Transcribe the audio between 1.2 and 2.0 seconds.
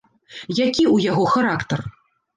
характар?